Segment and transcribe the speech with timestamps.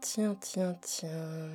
[0.00, 1.50] tiens, tiens, tiens.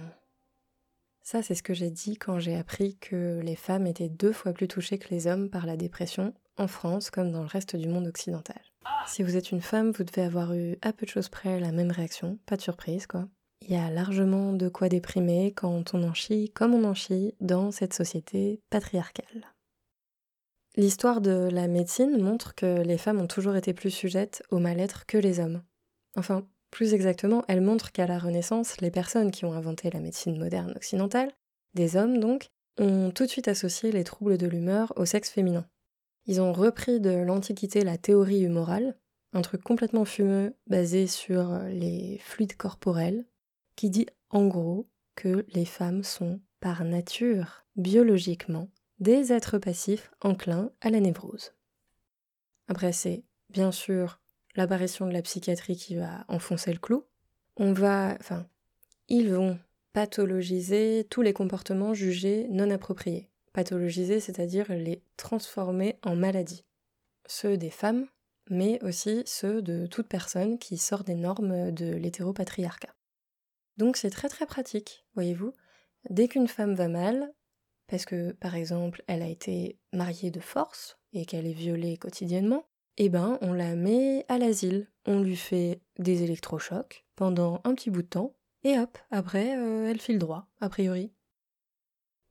[1.24, 4.54] Ça, c'est ce que j'ai dit quand j'ai appris que les femmes étaient deux fois
[4.54, 7.88] plus touchées que les hommes par la dépression, en France comme dans le reste du
[7.88, 8.60] monde occidental.
[9.08, 11.72] Si vous êtes une femme, vous devez avoir eu à peu de choses près la
[11.72, 13.28] même réaction, pas de surprise quoi.
[13.62, 17.36] Il y a largement de quoi déprimer quand on en chie comme on en chie
[17.40, 19.54] dans cette société patriarcale.
[20.76, 25.06] L'histoire de la médecine montre que les femmes ont toujours été plus sujettes au mal-être
[25.06, 25.62] que les hommes.
[26.16, 30.40] Enfin, plus exactement, elle montre qu'à la Renaissance, les personnes qui ont inventé la médecine
[30.40, 31.32] moderne occidentale,
[31.74, 35.68] des hommes donc, ont tout de suite associé les troubles de l'humeur au sexe féminin.
[36.26, 38.98] Ils ont repris de l'Antiquité la théorie humorale,
[39.34, 43.26] un truc complètement fumeux basé sur les fluides corporels,
[43.76, 50.72] qui dit en gros que les femmes sont, par nature, biologiquement, des êtres passifs enclins
[50.80, 51.54] à la névrose.
[52.68, 54.21] Après, c'est bien sûr
[54.56, 57.06] l'apparition de la psychiatrie qui va enfoncer le clou.
[57.58, 58.48] On va, enfin,
[59.08, 59.60] ils vont
[59.94, 63.30] pathologiser tous les comportements jugés non appropriés.
[63.54, 66.64] Pathologiser, c'est-à-dire les transformer en maladies.
[67.26, 68.08] Ceux des femmes,
[68.50, 72.96] mais aussi ceux de toute personne qui sort des normes de l'hétéropatriarcat.
[73.78, 75.54] Donc c'est très très pratique, voyez-vous.
[76.10, 77.34] Dès qu'une femme va mal,
[77.88, 82.66] parce que par exemple elle a été mariée de force et qu'elle est violée quotidiennement,
[83.04, 84.88] eh ben on la met à l'asile.
[85.08, 89.90] On lui fait des électrochocs pendant un petit bout de temps, et hop, après euh,
[89.90, 91.12] elle file droit, a priori.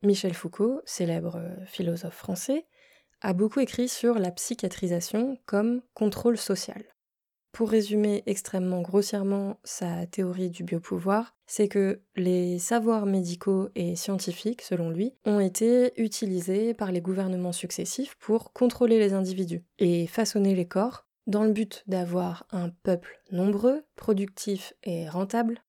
[0.05, 2.69] Michel Foucault, célèbre euh, philosophe français,
[3.21, 6.85] a beaucoup écrit sur la psychiatrisation comme contrôle social.
[7.53, 14.63] Pour résumer extrêmement grossièrement sa théorie du biopouvoir, c'est que les savoirs médicaux et scientifiques,
[14.63, 20.55] selon lui, ont été utilisés par les gouvernements successifs pour contrôler les individus et façonner
[20.55, 25.63] les corps dans le but d'avoir un peuple nombreux, productif et rentable,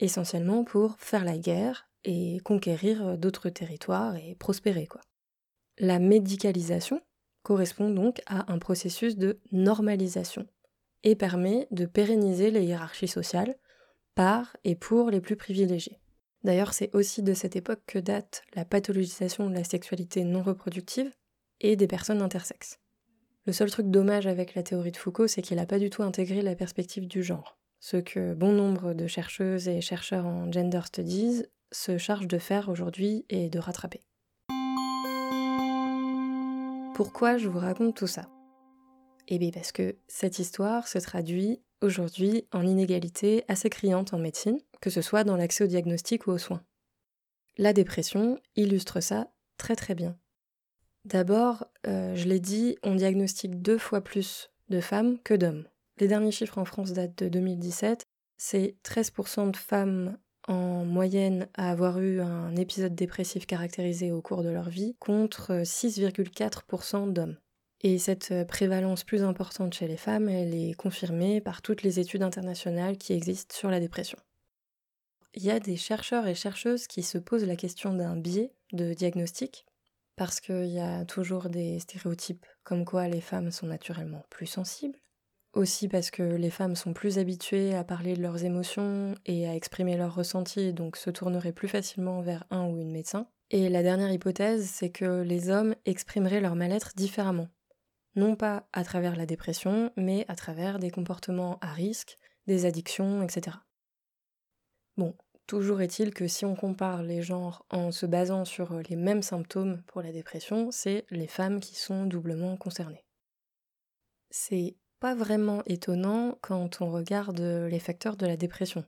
[0.00, 4.88] essentiellement pour faire la guerre et conquérir d'autres territoires et prospérer.
[5.78, 7.02] La médicalisation
[7.42, 10.46] correspond donc à un processus de normalisation
[11.02, 13.56] et permet de pérenniser les hiérarchies sociales
[14.14, 16.00] par et pour les plus privilégiés.
[16.42, 21.12] D'ailleurs, c'est aussi de cette époque que date la pathologisation de la sexualité non reproductive
[21.60, 22.78] et des personnes intersexes.
[23.46, 26.02] Le seul truc dommage avec la théorie de Foucault, c'est qu'il n'a pas du tout
[26.02, 30.80] intégré la perspective du genre, ce que bon nombre de chercheuses et chercheurs en gender
[30.84, 34.00] studies se chargent de faire aujourd'hui et de rattraper.
[36.94, 38.28] Pourquoi je vous raconte tout ça?
[39.28, 44.58] Eh bien parce que cette histoire se traduit aujourd'hui en inégalité assez criante en médecine,
[44.80, 46.64] que ce soit dans l'accès au diagnostic ou aux soins.
[47.58, 50.16] La dépression illustre ça très très bien.
[51.04, 55.66] D'abord, euh, je l'ai dit, on diagnostique deux fois plus de femmes que d'hommes.
[55.98, 58.04] Les derniers chiffres en France datent de 2017.
[58.36, 64.42] C'est 13% de femmes en moyenne à avoir eu un épisode dépressif caractérisé au cours
[64.42, 67.36] de leur vie, contre 6,4% d'hommes.
[67.82, 72.00] Et cette euh, prévalence plus importante chez les femmes, elle est confirmée par toutes les
[72.00, 74.18] études internationales qui existent sur la dépression.
[75.34, 78.94] Il y a des chercheurs et chercheuses qui se posent la question d'un biais de
[78.94, 79.66] diagnostic,
[80.16, 84.98] parce qu'il y a toujours des stéréotypes comme quoi les femmes sont naturellement plus sensibles,
[85.52, 89.54] aussi parce que les femmes sont plus habituées à parler de leurs émotions et à
[89.54, 93.28] exprimer leurs ressentis, donc se tourneraient plus facilement vers un ou une médecin.
[93.50, 97.48] Et la dernière hypothèse, c'est que les hommes exprimeraient leur mal-être différemment
[98.16, 103.22] non pas à travers la dépression, mais à travers des comportements à risque, des addictions,
[103.22, 103.58] etc.
[104.96, 105.14] Bon,
[105.46, 109.82] toujours est-il que si on compare les genres en se basant sur les mêmes symptômes
[109.86, 113.04] pour la dépression, c'est les femmes qui sont doublement concernées.
[114.30, 118.84] C'est pas vraiment étonnant quand on regarde les facteurs de la dépression.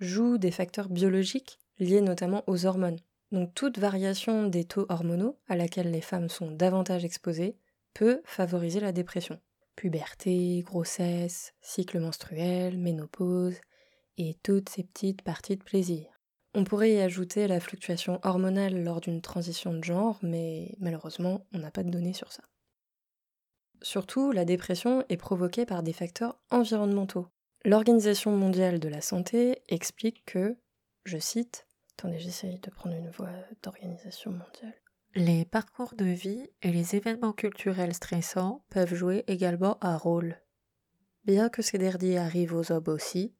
[0.00, 3.00] Jouent des facteurs biologiques liés notamment aux hormones.
[3.32, 7.56] Donc toute variation des taux hormonaux à laquelle les femmes sont davantage exposées
[8.24, 9.40] favoriser la dépression.
[9.76, 13.56] Puberté, grossesse, cycle menstruel, ménopause
[14.16, 16.06] et toutes ces petites parties de plaisir.
[16.54, 21.58] On pourrait y ajouter la fluctuation hormonale lors d'une transition de genre, mais malheureusement, on
[21.58, 22.42] n'a pas de données sur ça.
[23.82, 27.28] Surtout, la dépression est provoquée par des facteurs environnementaux.
[27.64, 30.56] L'Organisation mondiale de la santé explique que,
[31.04, 33.30] je cite, attendez, j'essaye de prendre une voix
[33.62, 34.74] d'Organisation mondiale.
[35.14, 40.36] Les parcours de vie et les événements culturels stressants peuvent jouer également un rôle.
[41.24, 43.34] Bien que ces derniers arrivent aux hommes aussi,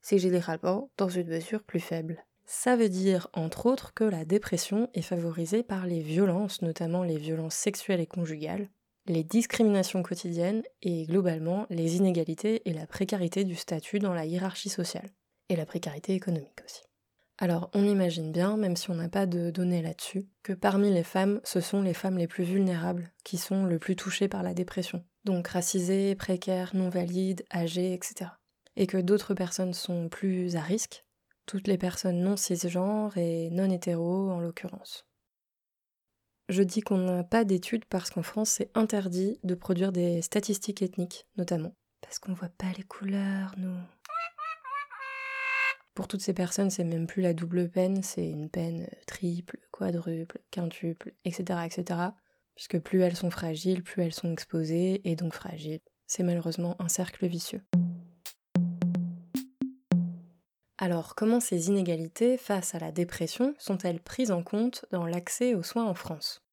[0.00, 2.24] c'est généralement dans une mesure plus faible.
[2.44, 7.16] Ça veut dire, entre autres, que la dépression est favorisée par les violences, notamment les
[7.16, 8.68] violences sexuelles et conjugales,
[9.06, 14.68] les discriminations quotidiennes et globalement les inégalités et la précarité du statut dans la hiérarchie
[14.68, 15.10] sociale.
[15.50, 16.80] et la précarité économique aussi.
[17.38, 21.02] Alors on imagine bien, même si on n'a pas de données là-dessus, que parmi les
[21.02, 24.54] femmes, ce sont les femmes les plus vulnérables qui sont le plus touchées par la
[24.54, 25.04] dépression.
[25.24, 28.30] Donc racisées, précaires, non valides, âgées, etc.
[28.76, 31.04] Et que d'autres personnes sont plus à risque,
[31.46, 35.04] toutes les personnes non cisgenres et non hétéros en l'occurrence.
[36.48, 40.82] Je dis qu'on n'a pas d'études parce qu'en France c'est interdit de produire des statistiques
[40.82, 41.74] ethniques, notamment.
[42.00, 43.76] Parce qu'on voit pas les couleurs, nous.
[45.94, 50.40] Pour toutes ces personnes, c'est même plus la double peine, c'est une peine triple, quadruple,
[50.50, 52.00] quintuple, etc., etc.
[52.56, 55.80] Puisque plus elles sont fragiles, plus elles sont exposées, et donc fragiles.
[56.08, 57.62] C'est malheureusement un cercle vicieux.
[60.78, 65.62] Alors, comment ces inégalités face à la dépression sont-elles prises en compte dans l'accès aux
[65.62, 66.44] soins en France?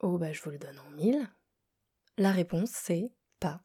[0.00, 1.28] Oh, bah je vous le donne en mille.
[2.16, 3.60] La réponse, c'est pas.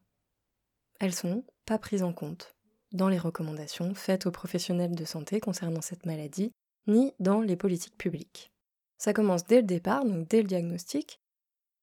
[1.00, 2.52] Elles sont pas prises en compte
[2.94, 6.51] dans les recommandations faites aux professionnels de santé concernant cette maladie,
[6.88, 8.51] ni dans les politiques publiques.
[8.98, 11.19] Ça commence dès le départ, donc dès le diagnostic.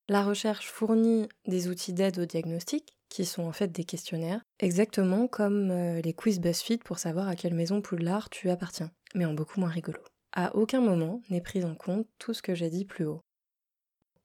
[0.09, 5.27] La recherche fournit des outils d'aide au diagnostic, qui sont en fait des questionnaires, exactement
[5.27, 9.35] comme euh, les quiz BuzzFeed pour savoir à quelle maison Poudlard tu appartiens, mais en
[9.35, 10.01] beaucoup moins rigolo.
[10.33, 13.21] À aucun moment n'est pris en compte tout ce que j'ai dit plus haut.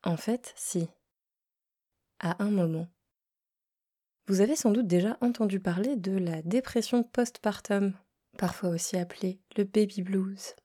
[0.03, 0.87] En fait, si.
[2.19, 2.87] À un moment.
[4.27, 7.93] Vous avez sans doute déjà entendu parler de la dépression postpartum,
[8.39, 10.55] parfois aussi appelée le baby blues,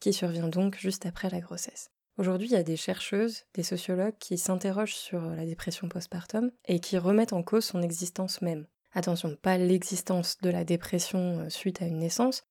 [0.00, 1.90] qui survient donc juste après la grossesse.
[2.16, 6.80] Aujourd'hui, il y a des chercheuses, des sociologues qui s'interrogent sur la dépression postpartum et
[6.80, 8.66] qui remettent en cause son existence même.
[8.94, 12.44] Attention, pas l'existence de la dépression euh, suite à une naissance,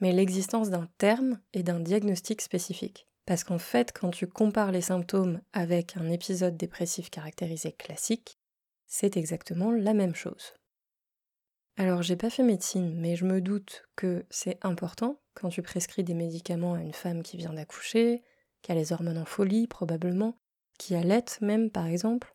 [0.00, 3.06] mais l'existence d'un terme et d'un diagnostic spécifique.
[3.26, 8.39] Parce qu'en fait, quand tu compares les symptômes avec un épisode dépressif caractérisé classique,
[8.90, 10.52] c'est exactement la même chose.
[11.76, 16.02] Alors j'ai pas fait médecine, mais je me doute que c'est important quand tu prescris
[16.04, 18.22] des médicaments à une femme qui vient d'accoucher,
[18.60, 20.36] qui a les hormones en folie probablement,
[20.76, 22.34] qui allait même par exemple.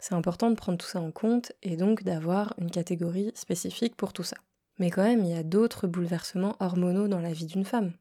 [0.00, 4.12] C'est important de prendre tout ça en compte et donc d'avoir une catégorie spécifique pour
[4.12, 4.36] tout ça.
[4.80, 7.94] Mais quand même, il y a d'autres bouleversements hormonaux dans la vie d'une femme.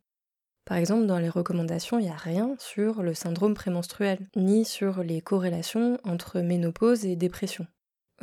[0.66, 5.04] Par exemple, dans les recommandations, il n'y a rien sur le syndrome prémenstruel, ni sur
[5.04, 7.68] les corrélations entre ménopause et dépression.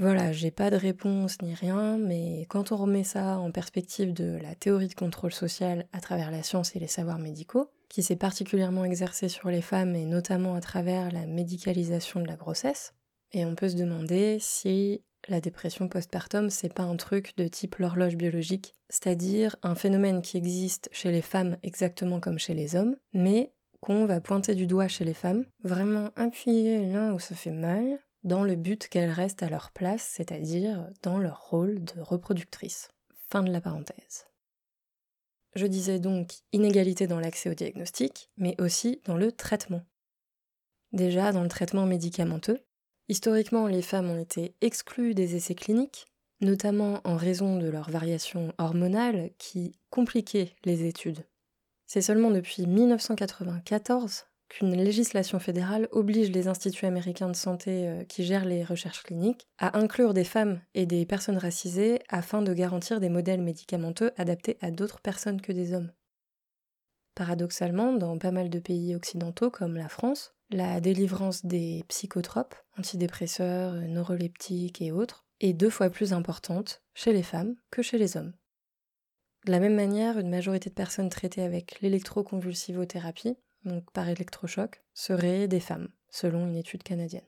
[0.01, 4.39] Voilà, j'ai pas de réponse ni rien, mais quand on remet ça en perspective de
[4.43, 8.17] la théorie de contrôle social à travers la science et les savoirs médicaux, qui s'est
[8.17, 12.95] particulièrement exercée sur les femmes et notamment à travers la médicalisation de la grossesse,
[13.33, 17.77] et on peut se demander si la dépression postpartum c'est pas un truc de type
[17.77, 22.97] l'horloge biologique, c'est-à-dire un phénomène qui existe chez les femmes exactement comme chez les hommes,
[23.13, 23.53] mais
[23.83, 27.99] qu'on va pointer du doigt chez les femmes, vraiment appuyer là où ça fait mal,
[28.23, 32.91] dans le but qu'elles restent à leur place, c'est-à-dire dans leur rôle de reproductrice.
[33.31, 34.27] Fin de la parenthèse.
[35.55, 39.85] Je disais donc inégalité dans l'accès au diagnostic, mais aussi dans le traitement.
[40.93, 42.61] Déjà dans le traitement médicamenteux,
[43.09, 46.07] historiquement les femmes ont été exclues des essais cliniques,
[46.41, 51.25] notamment en raison de leurs variations hormonales qui compliquaient les études.
[51.87, 58.25] C'est seulement depuis 1994 qu'une législation fédérale oblige les instituts américains de santé euh, qui
[58.25, 63.01] gèrent les recherches cliniques à inclure des femmes et des personnes racisées afin de garantir
[63.01, 65.93] des modèles médicamenteux adaptés à d'autres personnes que des hommes.
[67.15, 73.75] Paradoxalement, dans pas mal de pays occidentaux comme la France, la délivrance des psychotropes, antidépresseurs,
[73.75, 78.33] neuroleptiques et autres, est deux fois plus importante chez les femmes que chez les hommes.
[79.47, 85.49] De la même manière, une majorité de personnes traitées avec l'électroconvulsivothérapie donc par électrochoc, seraient
[85.49, 87.23] des femmes, selon une étude canadienne.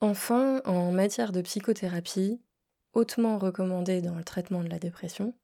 [0.00, 2.40] Enfin, en matière de psychothérapie,
[2.92, 5.34] hautement recommandée dans le traitement de la dépression,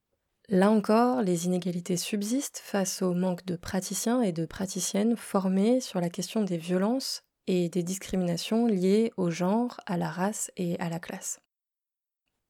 [0.49, 6.00] là encore, les inégalités subsistent face au manque de praticiens et de praticiennes formés sur
[6.00, 10.88] la question des violences et des discriminations liées au genre, à la race et à
[10.88, 11.41] la classe.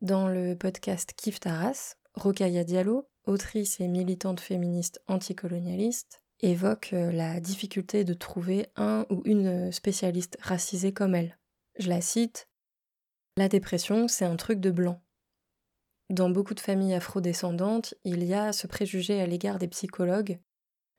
[0.03, 7.41] Dans le podcast Kif Taras, Rokaya Diallo, autrice et militante féministe anticolonialiste, évoque euh, la
[7.41, 11.39] difficulté de trouver un ou une spécialiste racisée comme elle.
[11.79, 12.49] Je la cite
[13.37, 15.01] La dépression, c'est un truc de blanc.
[16.11, 20.39] Dans beaucoup de familles afrodescendantes, il y a ce préjugé à l'égard des psychologues,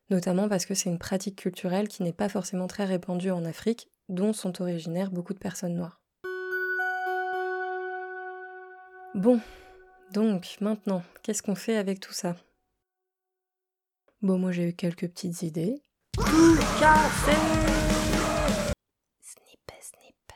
[0.10, 3.90] notamment parce que c'est une pratique culturelle qui n'est pas forcément très répandue en Afrique,
[4.10, 6.02] dont sont originaires beaucoup de personnes noires.
[9.14, 9.40] Bon,
[10.12, 12.36] donc maintenant, qu'est-ce qu'on fait avec tout ça?
[14.26, 15.84] Bon, moi j'ai eu quelques petites idées.
[19.22, 20.32] Snip, snip.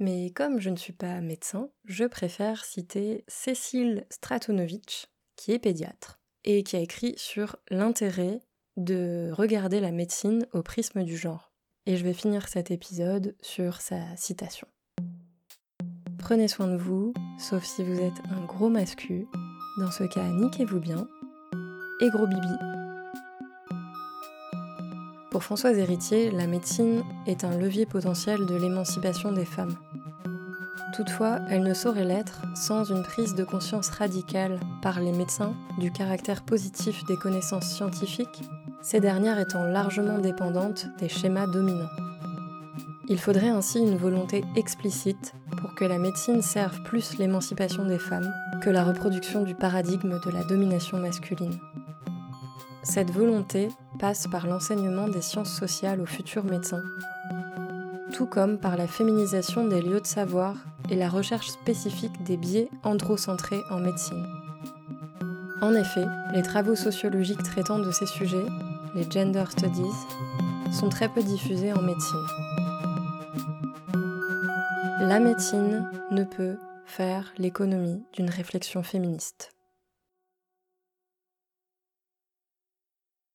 [0.00, 6.18] Mais comme je ne suis pas médecin, je préfère citer Cécile Stratonovitch, qui est pédiatre,
[6.42, 8.40] et qui a écrit sur l'intérêt
[8.76, 11.52] de regarder la médecine au prisme du genre.
[11.86, 14.66] Et je vais finir cet épisode sur sa citation.
[16.18, 19.28] Prenez soin de vous, sauf si vous êtes un gros mascu.
[19.78, 21.06] Dans ce cas, niquez-vous bien.
[22.02, 22.48] Et gros bibi.
[25.30, 29.76] Pour Françoise Héritier, la médecine est un levier potentiel de l'émancipation des femmes.
[30.96, 35.92] Toutefois, elle ne saurait l'être sans une prise de conscience radicale par les médecins du
[35.92, 38.42] caractère positif des connaissances scientifiques,
[38.82, 41.86] ces dernières étant largement dépendantes des schémas dominants.
[43.08, 48.32] Il faudrait ainsi une volonté explicite pour que la médecine serve plus l'émancipation des femmes
[48.60, 51.60] que la reproduction du paradigme de la domination masculine.
[52.82, 53.68] Cette volonté
[54.00, 56.82] passe par l'enseignement des sciences sociales aux futurs médecins,
[58.12, 60.56] tout comme par la féminisation des lieux de savoir
[60.90, 64.26] et la recherche spécifique des biais androcentrés en médecine.
[65.62, 68.46] En effet, les travaux sociologiques traitant de ces sujets,
[68.96, 69.82] les gender studies,
[70.72, 72.26] sont très peu diffusés en médecine.
[74.98, 79.51] La médecine ne peut faire l'économie d'une réflexion féministe.